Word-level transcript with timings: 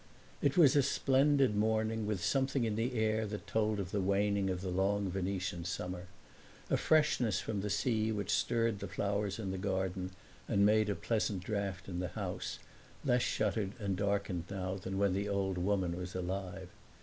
It 0.41 0.57
was 0.57 0.75
a 0.75 0.81
splendid 0.81 1.55
morning, 1.55 2.07
with 2.07 2.23
something 2.23 2.63
in 2.63 2.75
the 2.75 2.95
air 2.95 3.27
that 3.27 3.45
told 3.45 3.79
of 3.79 3.91
the 3.91 4.01
waning 4.01 4.49
of 4.49 4.61
the 4.61 4.71
long 4.71 5.11
Venetian 5.11 5.63
summer; 5.63 6.07
a 6.71 6.77
freshness 6.77 7.39
from 7.39 7.61
the 7.61 7.69
sea 7.69 8.11
which 8.11 8.31
stirred 8.33 8.79
the 8.79 8.87
flowers 8.87 9.37
in 9.37 9.51
the 9.51 9.59
garden 9.59 10.09
and 10.47 10.65
made 10.65 10.89
a 10.89 10.95
pleasant 10.95 11.43
draught 11.43 11.87
in 11.87 11.99
the 11.99 12.07
house, 12.07 12.57
less 13.05 13.21
shuttered 13.21 13.73
and 13.77 13.95
darkened 13.95 14.45
now 14.49 14.73
than 14.73 14.97
when 14.97 15.13
the 15.13 15.29
old 15.29 15.59
woman 15.59 15.95
was 15.95 16.15
alive. 16.15 16.69